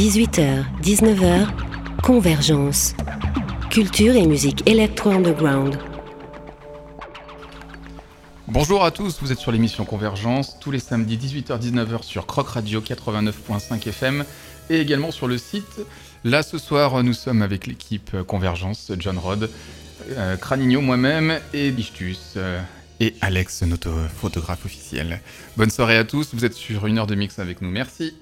[0.00, 1.46] 18h, 19h,
[2.02, 2.94] Convergence.
[3.68, 5.76] Culture et musique électro-underground.
[8.48, 12.80] Bonjour à tous, vous êtes sur l'émission Convergence, tous les samedis 18h-19h sur Croc Radio
[12.80, 14.24] 89.5 FM
[14.70, 15.82] et également sur le site.
[16.24, 19.50] Là ce soir, nous sommes avec l'équipe Convergence, John Rod,
[20.12, 22.36] euh, Cranigno, moi-même et Bichtus.
[22.38, 22.58] Euh,
[23.00, 25.20] et Alex, notre photographe officiel.
[25.58, 28.14] Bonne soirée à tous, vous êtes sur une heure de mix avec nous, merci.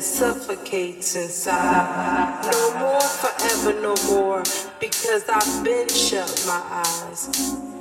[0.00, 2.40] Suffocates inside.
[2.50, 4.42] No more forever, no more,
[4.80, 7.73] because I've been shut my eyes.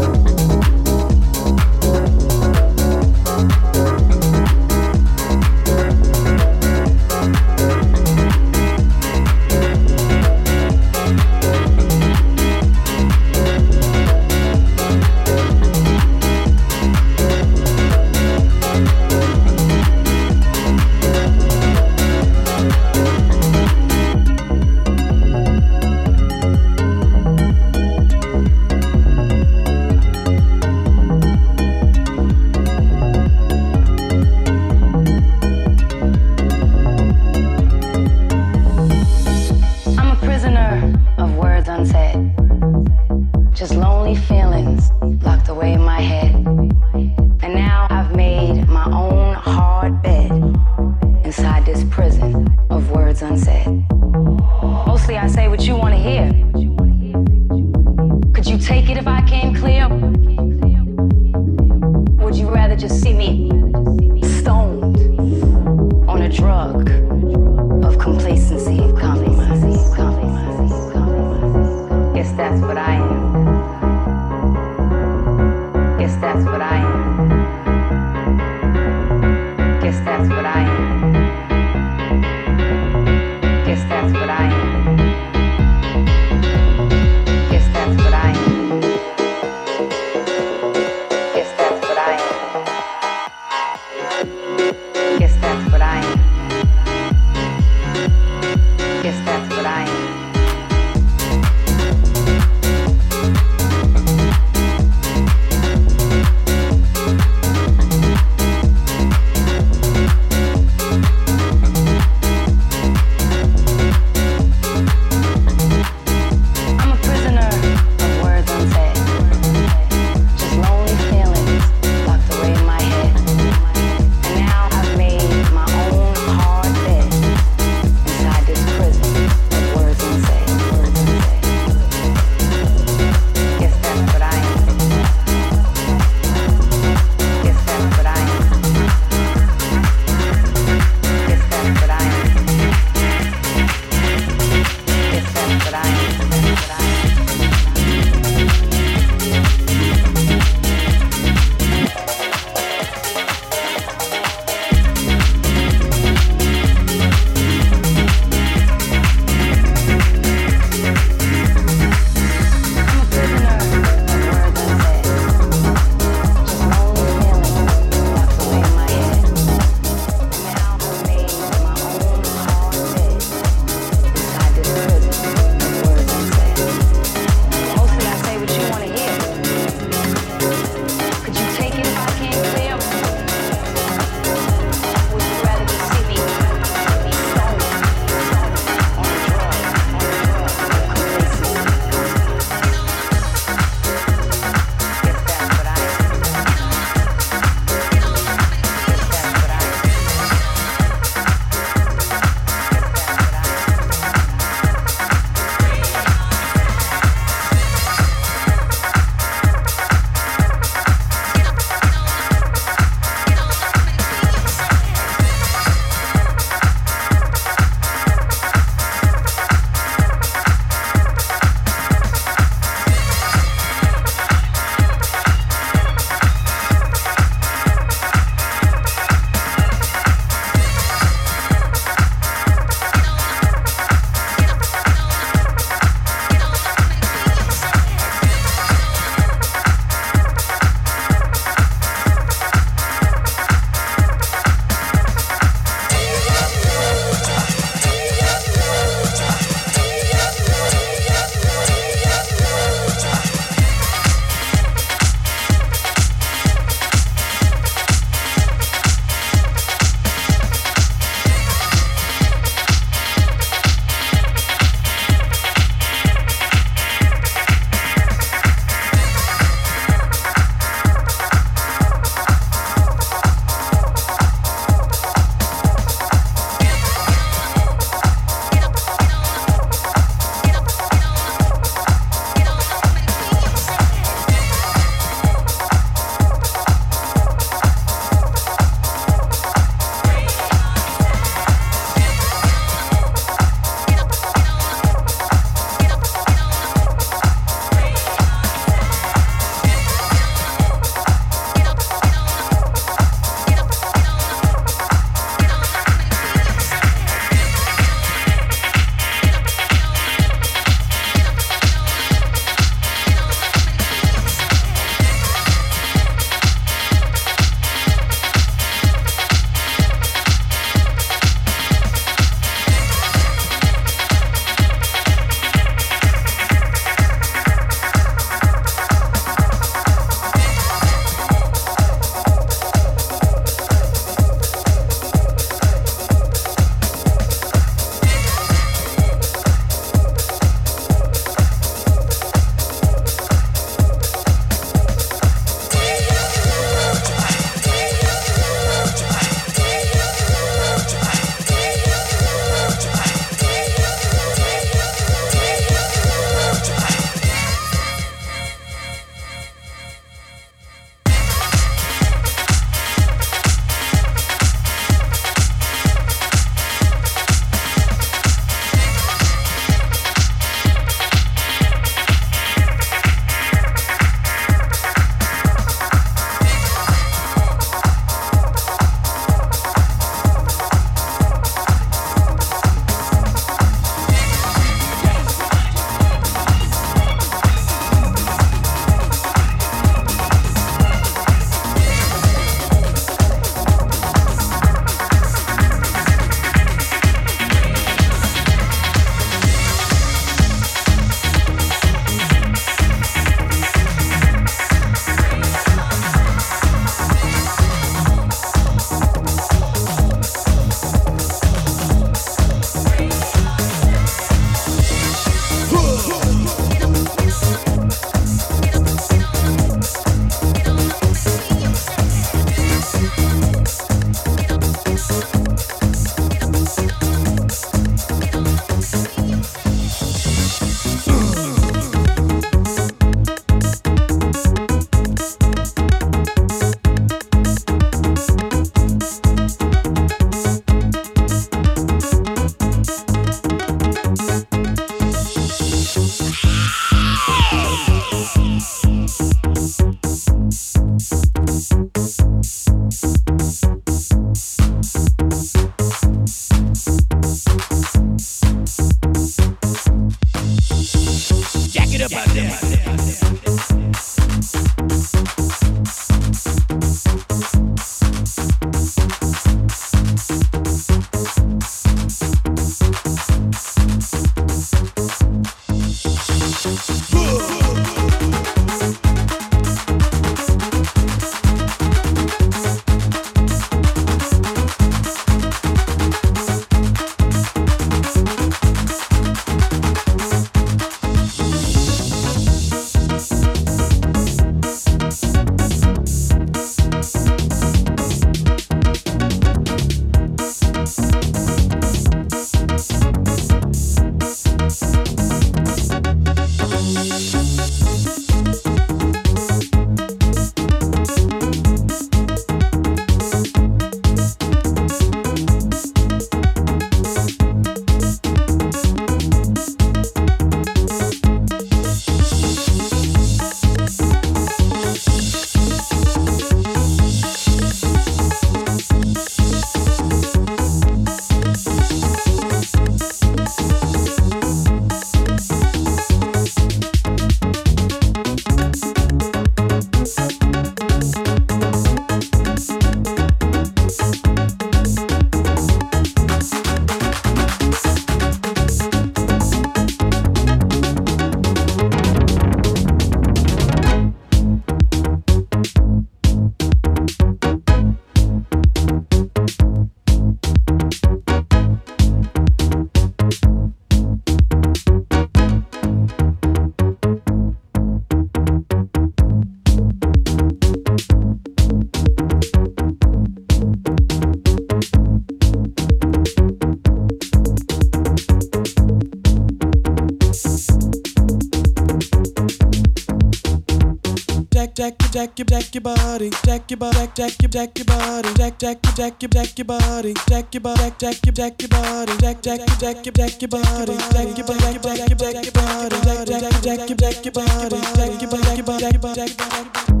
[584.75, 584.95] Jack
[585.37, 589.19] your jack your body, jack your body, jack your jack your body, jack jack jack
[589.19, 593.41] jack your body, jack your body, jack your jack your body, jack jack jack jack
[593.41, 597.33] your body, jack your body, jack your jack your body, jack jack jack jack your
[597.33, 600.00] body, jack your body, jack body, jack your body.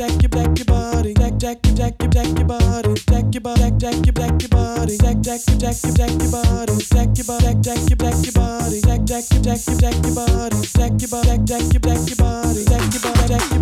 [0.00, 3.40] Jack your deck your body, Jack, jack, your jack your deck your body, Jack your
[3.42, 7.08] body, jack your deck your body, Jack, jack, your jack your deck your body, Jack
[7.18, 10.56] your body, jack your deck your body, Jack, jack, your jack your deck your body,
[10.72, 13.59] Jack your body, jack your deck your body, Jack your body, jack your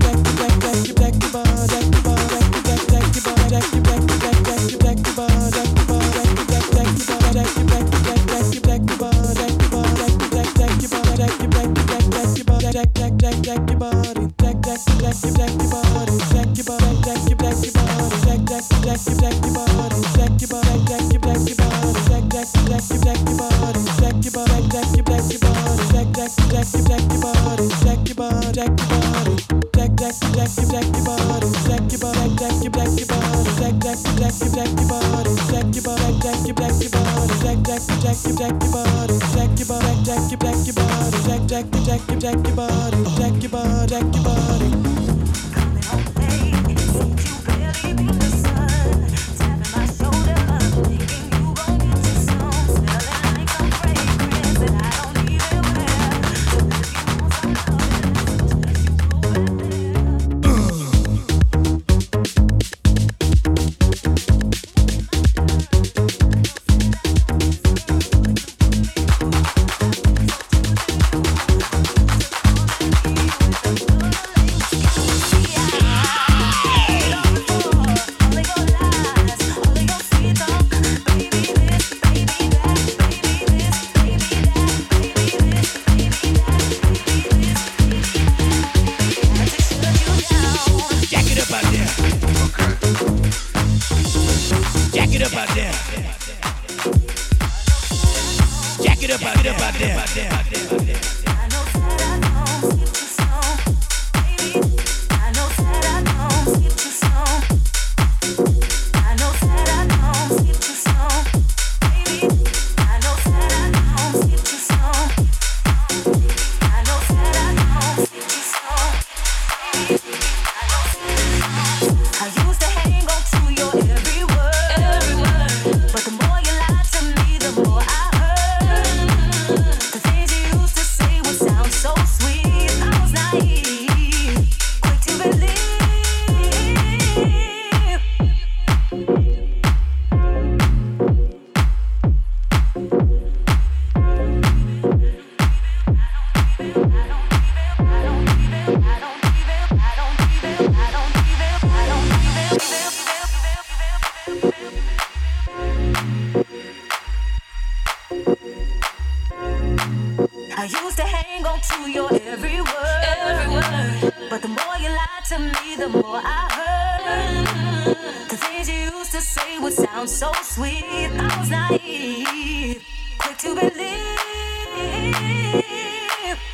[168.38, 170.84] things you used to say would sound so sweet.
[170.84, 172.84] I was naive,
[173.18, 174.18] quick to believe.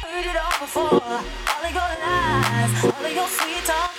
[0.03, 1.03] Heard it all before.
[1.51, 3.94] All of your lies, all of your sweet talk.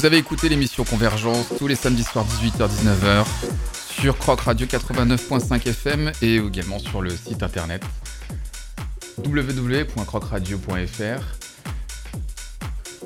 [0.00, 3.26] Vous avez écouté l'émission Convergence tous les samedis soirs 18h-19h
[3.92, 7.82] sur Croc Radio 89.5 FM et également sur le site internet
[9.18, 11.22] www.crocradio.fr.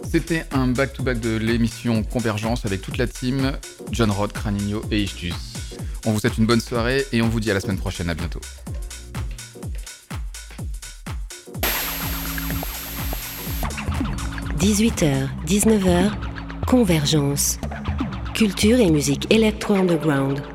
[0.09, 3.59] C'était un back-to-back de l'émission Convergence avec toute la team,
[3.91, 5.35] John Rod, Cranigno et Ishtus.
[6.07, 8.09] On vous souhaite une bonne soirée et on vous dit à la semaine prochaine.
[8.09, 8.39] À bientôt.–
[14.65, 16.11] 18h, 19h,
[16.67, 17.59] Convergence.
[18.35, 20.54] Culture et musique électro-underground.